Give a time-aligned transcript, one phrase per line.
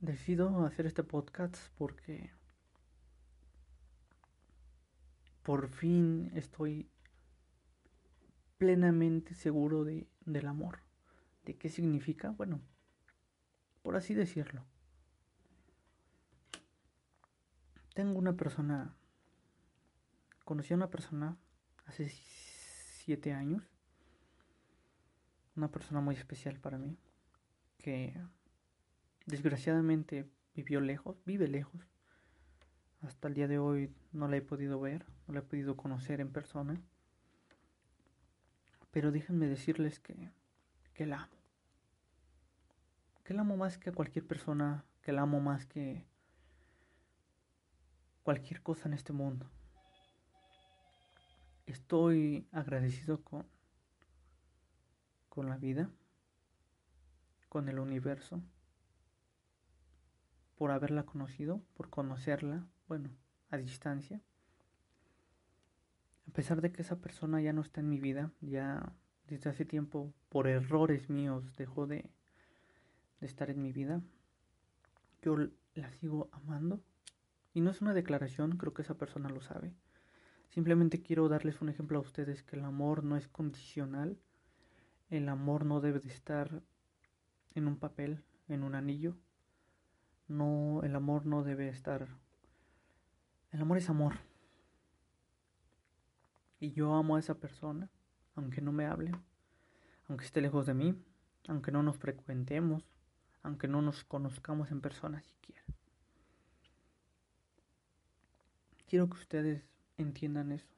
[0.00, 2.30] decido hacer este podcast porque
[5.42, 6.90] por fin estoy
[8.58, 10.82] plenamente seguro de, del amor.
[11.44, 12.30] ¿De qué significa?
[12.30, 12.60] Bueno,
[13.82, 14.64] por así decirlo.
[17.94, 18.94] Tengo una persona,
[20.44, 21.36] conocí a una persona
[21.86, 23.64] hace siete años,
[25.56, 26.96] una persona muy especial para mí,
[27.78, 28.14] que
[29.28, 31.86] desgraciadamente vivió lejos, vive lejos.
[33.02, 36.20] Hasta el día de hoy no la he podido ver, no la he podido conocer
[36.20, 36.80] en persona.
[38.90, 40.30] Pero déjenme decirles que,
[40.94, 41.36] que la amo.
[43.22, 46.06] Que la amo más que a cualquier persona, que la amo más que
[48.22, 49.46] cualquier cosa en este mundo.
[51.66, 53.46] Estoy agradecido con,
[55.28, 55.90] con la vida,
[57.50, 58.42] con el universo,
[60.58, 63.10] por haberla conocido, por conocerla, bueno,
[63.48, 64.20] a distancia.
[66.28, 68.92] A pesar de que esa persona ya no está en mi vida, ya
[69.28, 72.10] desde hace tiempo, por errores míos, dejó de,
[73.20, 74.02] de estar en mi vida,
[75.22, 75.36] yo
[75.74, 76.82] la sigo amando.
[77.54, 79.72] Y no es una declaración, creo que esa persona lo sabe.
[80.48, 84.18] Simplemente quiero darles un ejemplo a ustedes que el amor no es condicional.
[85.08, 86.62] El amor no debe de estar
[87.54, 89.16] en un papel, en un anillo.
[90.28, 92.06] No, el amor no debe estar.
[93.50, 94.14] El amor es amor.
[96.60, 97.88] Y yo amo a esa persona,
[98.34, 99.12] aunque no me hable,
[100.08, 101.02] aunque esté lejos de mí,
[101.46, 102.84] aunque no nos frecuentemos,
[103.42, 105.62] aunque no nos conozcamos en persona siquiera.
[108.86, 109.62] Quiero que ustedes
[109.96, 110.68] entiendan eso.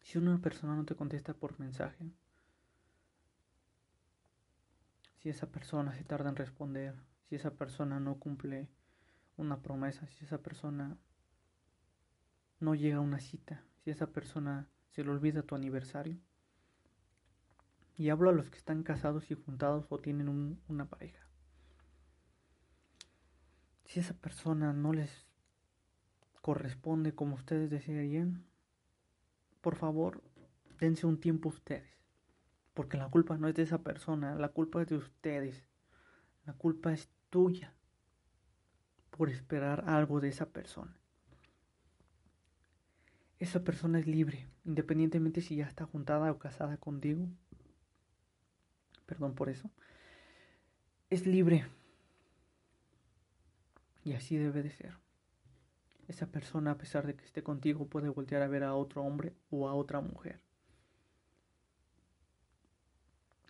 [0.00, 2.10] Si una persona no te contesta por mensaje,
[5.18, 6.94] si esa persona se tarda en responder,
[7.28, 8.68] si esa persona no cumple
[9.36, 10.96] una promesa, si esa persona
[12.60, 16.18] no llega a una cita, si esa persona se le olvida tu aniversario.
[17.96, 21.26] Y hablo a los que están casados y juntados o tienen una pareja.
[23.84, 25.26] Si esa persona no les
[26.42, 28.44] corresponde como ustedes desearían,
[29.60, 30.22] por favor,
[30.78, 31.90] dense un tiempo ustedes.
[32.74, 35.66] Porque la culpa no es de esa persona, la culpa es de ustedes.
[36.44, 37.74] La culpa es tuya
[39.10, 40.96] por esperar algo de esa persona.
[43.38, 47.28] Esa persona es libre, independientemente si ya está juntada o casada contigo.
[49.04, 49.70] Perdón por eso.
[51.10, 51.66] Es libre.
[54.02, 54.96] Y así debe de ser.
[56.08, 59.34] Esa persona, a pesar de que esté contigo, puede voltear a ver a otro hombre
[59.50, 60.40] o a otra mujer.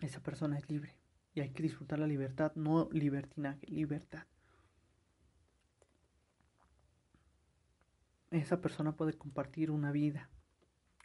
[0.01, 0.96] Esa persona es libre.
[1.37, 4.25] Y hay que disfrutar la libertad, no libertinaje, libertad.
[8.31, 10.31] Esa persona puede compartir una vida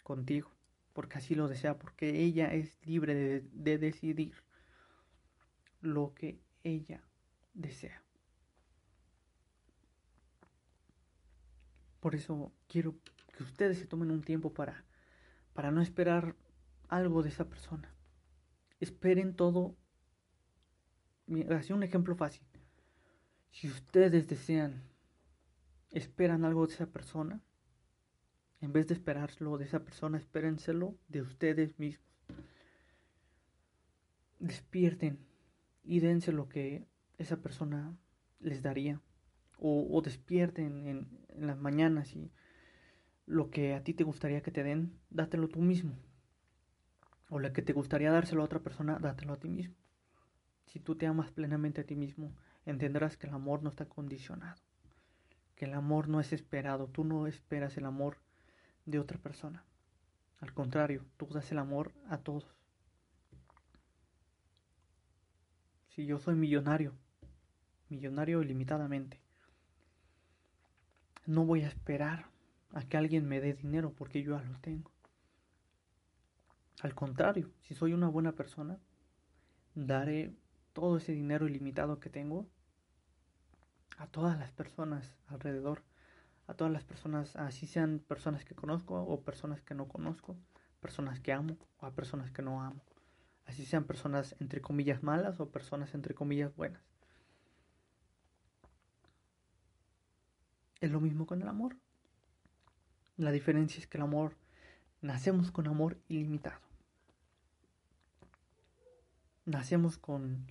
[0.02, 0.50] contigo,
[0.94, 4.32] porque así lo desea, porque ella es libre de, de decidir
[5.82, 7.04] lo que ella
[7.52, 8.02] desea.
[12.00, 12.96] Por eso quiero
[13.36, 14.86] que ustedes se tomen un tiempo para,
[15.52, 16.36] para no esperar
[16.88, 17.94] algo de esa persona.
[18.80, 19.76] Esperen todo.
[21.50, 22.42] Así un ejemplo fácil.
[23.50, 24.82] Si ustedes desean,
[25.90, 27.40] esperan algo de esa persona,
[28.60, 32.06] en vez de esperarlo de esa persona, espérenselo de ustedes mismos.
[34.38, 35.18] Despierten
[35.84, 36.86] y dense lo que
[37.18, 37.96] esa persona
[38.40, 39.00] les daría
[39.64, 42.32] o, despierten en, en, las mañanas y
[43.26, 45.96] lo que a ti te gustaría que te den, dátelo tú mismo.
[47.30, 49.76] O lo que te gustaría dárselo a otra persona, dátelo a ti mismo.
[50.72, 52.34] Si tú te amas plenamente a ti mismo,
[52.64, 54.58] entenderás que el amor no está condicionado,
[55.54, 58.16] que el amor no es esperado, tú no esperas el amor
[58.86, 59.66] de otra persona.
[60.40, 62.46] Al contrario, tú das el amor a todos.
[65.90, 66.94] Si yo soy millonario,
[67.90, 69.20] millonario ilimitadamente,
[71.26, 72.30] no voy a esperar
[72.70, 74.90] a que alguien me dé dinero porque yo ya lo tengo.
[76.80, 78.78] Al contrario, si soy una buena persona,
[79.74, 80.34] daré
[80.72, 82.46] todo ese dinero ilimitado que tengo
[83.98, 85.82] a todas las personas alrededor,
[86.46, 90.36] a todas las personas, así sean personas que conozco o personas que no conozco,
[90.80, 92.82] personas que amo o a personas que no amo,
[93.46, 96.82] así sean personas entre comillas malas o personas entre comillas buenas.
[100.80, 101.76] Es lo mismo con el amor.
[103.16, 104.34] La diferencia es que el amor,
[105.00, 106.60] nacemos con amor ilimitado.
[109.44, 110.46] Nacemos con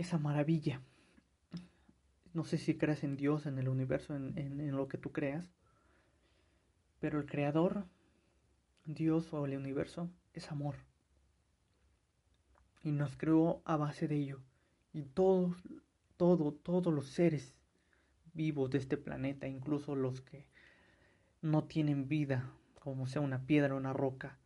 [0.00, 0.80] esa maravilla.
[2.32, 5.50] No sé si creas en Dios, en el universo, en, en lo que tú creas,
[7.00, 7.86] pero el creador,
[8.84, 10.76] Dios o el universo, es amor.
[12.82, 14.40] Y nos creó a base de ello.
[14.92, 15.56] Y todos,
[16.16, 17.60] todo, todos los seres
[18.32, 20.46] vivos de este planeta, incluso los que
[21.42, 24.38] no tienen vida, como sea una piedra, una roca,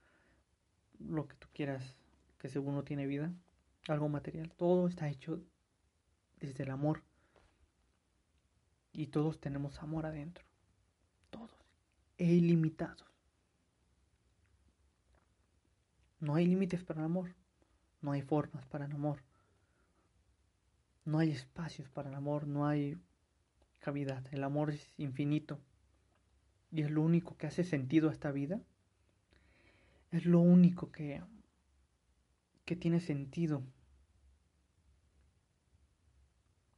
[0.98, 1.96] lo que tú quieras,
[2.38, 3.32] que según no tiene vida,
[3.88, 5.42] algo material, todo está hecho
[6.40, 7.02] desde el amor.
[8.92, 10.44] Y todos tenemos amor adentro.
[11.30, 11.50] Todos.
[12.16, 13.04] E ilimitados.
[16.20, 17.34] No hay límites para el amor.
[18.00, 19.20] No hay formas para el amor.
[21.04, 22.46] No hay espacios para el amor.
[22.46, 22.96] No hay
[23.80, 24.24] cavidad.
[24.32, 25.58] El amor es infinito.
[26.70, 28.60] Y es lo único que hace sentido a esta vida.
[30.12, 31.20] Es lo único que,
[32.64, 33.62] que tiene sentido.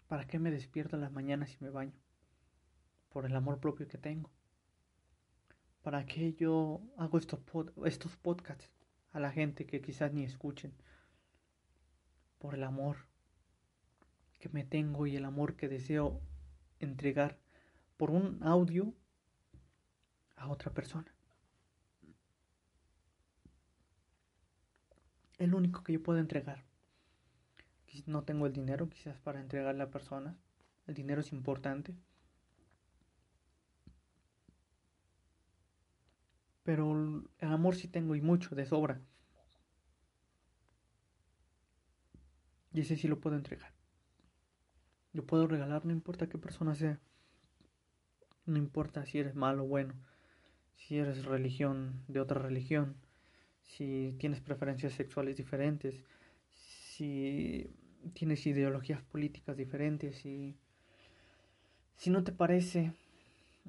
[0.08, 1.94] ¿Para qué me despierto en las mañanas y me baño?
[3.08, 4.30] Por el amor propio que tengo.
[5.82, 7.40] ¿Para qué yo hago estos,
[7.84, 8.70] estos podcasts
[9.12, 10.74] a la gente que quizás ni escuchen?
[12.38, 12.96] Por el amor
[14.38, 16.20] que me tengo y el amor que deseo
[16.80, 17.38] entregar
[17.96, 18.94] por un audio
[20.36, 21.15] a otra persona.
[25.38, 26.64] Es lo único que yo puedo entregar.
[28.04, 30.36] No tengo el dinero quizás para entregarle a personas.
[30.86, 31.94] El dinero es importante.
[36.62, 36.92] Pero
[37.38, 39.00] el amor sí tengo y mucho, de sobra.
[42.72, 43.72] Y ese sí lo puedo entregar.
[45.12, 47.00] Yo puedo regalar, no importa qué persona sea.
[48.44, 49.94] No importa si eres malo o bueno.
[50.76, 52.96] Si eres religión de otra religión
[53.66, 56.00] si tienes preferencias sexuales diferentes,
[56.52, 57.68] si
[58.14, 60.56] tienes ideologías políticas diferentes, si,
[61.96, 62.92] si no te parece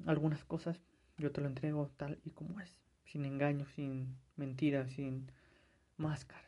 [0.06, 0.80] algunas cosas,
[1.18, 2.72] yo te lo entrego tal y como es,
[3.04, 5.30] sin engaños, sin mentiras, sin
[5.96, 6.44] máscaras.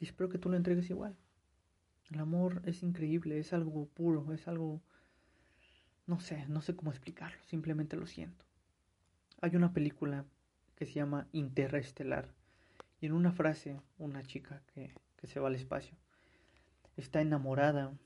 [0.00, 1.14] Y espero que tú lo entregues igual.
[2.10, 4.80] El amor es increíble, es algo puro, es algo...
[6.06, 8.49] No sé, no sé cómo explicarlo, simplemente lo siento.
[9.42, 10.26] Hay una película
[10.76, 12.34] que se llama Interestelar
[13.00, 14.92] y en una frase una chica que,
[15.22, 15.96] se va al espacio
[16.96, 17.96] está enamorada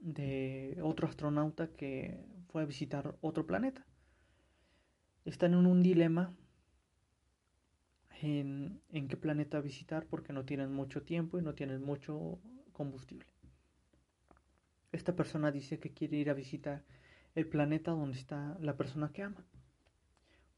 [0.00, 3.84] de otro astronauta que fue a visitar otro planeta.
[5.24, 6.32] Están en un dilema
[8.22, 12.38] en, en, qué planeta visitar porque no tienen mucho tiempo y no tienen mucho
[12.72, 13.26] combustible.
[14.92, 16.84] Esta persona dice que quiere ir a visitar
[17.34, 19.44] el planeta donde está la persona que ama.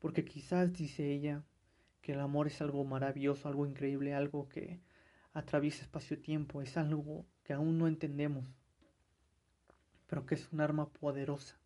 [0.02, 1.44] Porque quizás, dice ella,
[2.00, 4.80] que el amor es algo maravilloso, algo increíble, algo que
[5.32, 8.44] atraviesa espacio-tiempo, es algo que aún no entendemos,
[10.08, 11.56] pero que es un arma poderosa,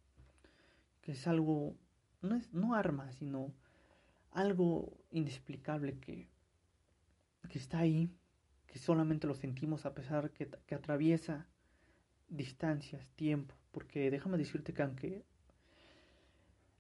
[1.01, 1.77] que es algo,
[2.21, 3.55] no es no arma, sino
[4.33, 6.29] algo inexplicable que,
[7.49, 8.11] que está ahí,
[8.67, 11.47] que solamente lo sentimos a pesar que, que atraviesa
[12.29, 15.25] distancias, tiempo, porque déjame decirte que aunque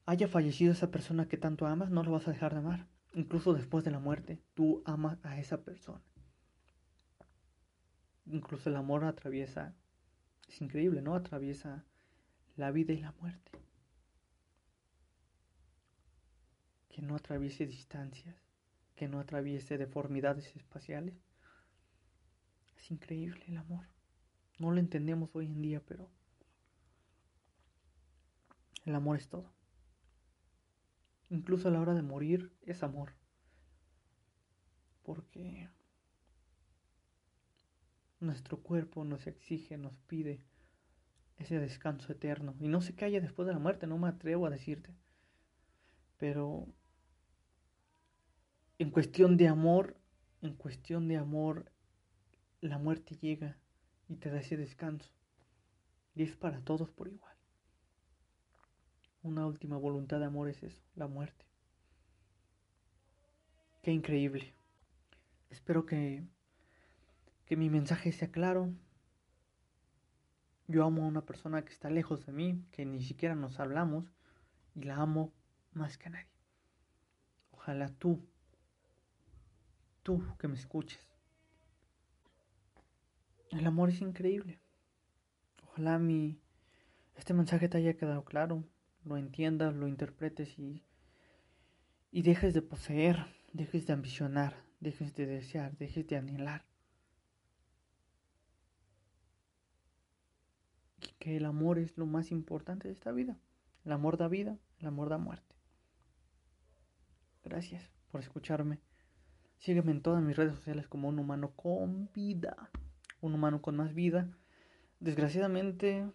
[0.06, 2.86] haya fallecido esa persona que tanto amas, no lo vas a dejar de amar.
[3.12, 6.02] Incluso después de la muerte, tú amas a esa persona.
[8.26, 9.74] Incluso el amor atraviesa,
[10.48, 11.14] es increíble, ¿no?
[11.14, 11.84] Atraviesa
[12.56, 13.50] la vida y la muerte.
[16.88, 18.36] Que no atraviese distancias,
[18.94, 21.14] que no atraviese deformidades espaciales.
[22.76, 23.86] Es increíble el amor.
[24.58, 26.08] No lo entendemos hoy en día, pero
[28.84, 29.55] el amor es todo.
[31.28, 33.14] Incluso a la hora de morir es amor.
[35.02, 35.68] Porque
[38.20, 40.42] nuestro cuerpo nos exige, nos pide
[41.36, 42.54] ese descanso eterno.
[42.60, 44.94] Y no sé qué haya después de la muerte, no me atrevo a decirte.
[46.16, 46.66] Pero
[48.78, 49.96] en cuestión de amor,
[50.42, 51.70] en cuestión de amor,
[52.60, 53.58] la muerte llega
[54.08, 55.10] y te da ese descanso.
[56.14, 57.35] Y es para todos por igual.
[59.26, 61.44] Una última voluntad de amor es eso, la muerte.
[63.82, 64.54] Qué increíble.
[65.50, 66.22] Espero que,
[67.44, 68.72] que mi mensaje sea claro.
[70.68, 74.14] Yo amo a una persona que está lejos de mí, que ni siquiera nos hablamos,
[74.76, 75.32] y la amo
[75.72, 76.30] más que a nadie.
[77.50, 78.24] Ojalá tú,
[80.04, 81.04] tú que me escuches.
[83.50, 84.60] El amor es increíble.
[85.64, 86.38] Ojalá mi,
[87.16, 88.62] este mensaje te haya quedado claro
[89.06, 90.82] lo entiendas, lo interpretes y,
[92.10, 96.64] y dejes de poseer, dejes de ambicionar, dejes de desear, dejes de anhelar.
[101.00, 103.38] Y que el amor es lo más importante de esta vida.
[103.84, 105.54] El amor da vida, el amor da muerte.
[107.44, 108.80] Gracias por escucharme.
[109.58, 112.70] Sígueme en todas mis redes sociales como un humano con vida.
[113.20, 114.28] Un humano con más vida.
[114.98, 116.10] Desgraciadamente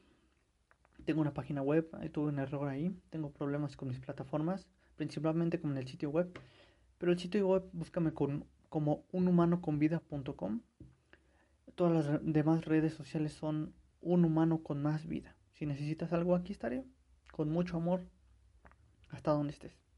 [1.06, 2.96] tengo una página web, tuve un error ahí.
[3.10, 6.32] Tengo problemas con mis plataformas, principalmente con el sitio web.
[6.98, 10.62] Pero el sitio web búscame con, como unhumanoconvida.com.
[11.76, 15.36] Todas las demás redes sociales son un humano con más vida.
[15.54, 16.86] Si necesitas algo, aquí estaré.
[17.32, 18.02] Con mucho amor.
[19.10, 19.91] Hasta donde estés.